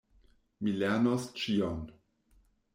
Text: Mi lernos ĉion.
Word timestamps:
Mi 0.67 0.73
lernos 0.79 1.29
ĉion. 1.43 1.79